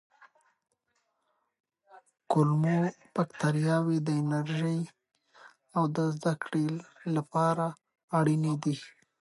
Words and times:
کولمو 2.31 2.77
بکتریاوې 3.15 3.97
د 4.07 4.09
انرژۍ 4.21 4.79
او 5.75 5.83
زده 6.15 6.33
کړې 6.43 6.65
لپاره 7.15 7.65
اړینې 8.17 8.53
دي. 8.63 8.75